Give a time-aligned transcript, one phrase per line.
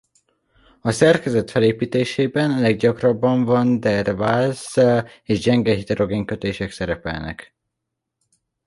[0.81, 4.75] A szerkezet felépítésében leggyakrabban van der Waals
[5.23, 7.55] és gyenge hidrogénkötések szerepelnek.